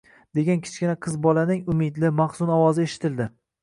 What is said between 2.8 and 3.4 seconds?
eshitildi